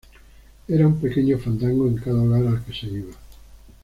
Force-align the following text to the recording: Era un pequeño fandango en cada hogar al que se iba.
Era 0.67 0.87
un 0.87 0.99
pequeño 0.99 1.37
fandango 1.37 1.85
en 1.87 1.97
cada 1.97 2.23
hogar 2.23 2.47
al 2.47 2.65
que 2.65 2.73
se 2.73 2.87
iba. 2.87 3.13